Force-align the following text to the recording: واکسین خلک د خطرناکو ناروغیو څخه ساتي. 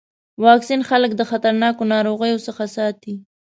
واکسین 0.45 0.81
خلک 0.89 1.11
د 1.15 1.21
خطرناکو 1.31 1.83
ناروغیو 1.93 2.43
څخه 2.47 2.63
ساتي. 2.75 3.13